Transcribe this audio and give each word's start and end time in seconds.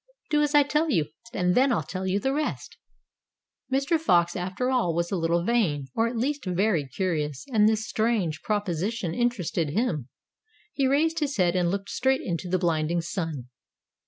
"Do 0.31 0.41
as 0.41 0.55
I 0.55 0.63
tell 0.63 0.89
you, 0.89 1.09
and 1.31 1.53
then 1.53 1.71
I'll 1.71 1.83
tell 1.83 2.07
you 2.07 2.19
the 2.19 2.33
rest." 2.33 2.75
Mr. 3.71 3.99
Fox, 3.99 4.35
after 4.35 4.71
all, 4.71 4.95
was 4.95 5.11
a 5.11 5.15
little 5.15 5.43
vain, 5.43 5.89
or 5.93 6.07
at 6.07 6.17
least 6.17 6.43
very 6.43 6.87
curious, 6.87 7.45
and 7.53 7.69
this 7.69 7.87
strange 7.87 8.41
proposition 8.41 9.13
interested 9.13 9.69
him. 9.69 10.09
He 10.73 10.87
raised 10.87 11.19
his 11.19 11.37
head, 11.37 11.55
and 11.55 11.69
looked 11.69 11.91
straight 11.91 12.21
into 12.23 12.49
the 12.49 12.57
blinding 12.57 13.01
sun. 13.01 13.49